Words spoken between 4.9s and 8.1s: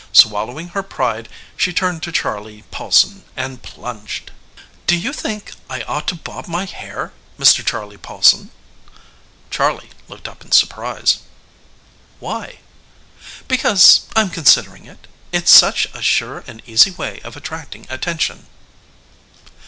you think I ought to bob my hair, Mr. Charley